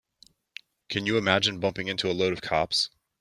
[0.89, 2.89] Can you imagine bumping into a load of cops?